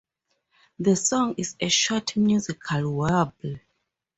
The 0.79 0.95
song 0.95 1.35
is 1.37 1.55
a 1.59 1.69
short 1.69 2.17
musical 2.17 2.91
warble. 2.91 3.57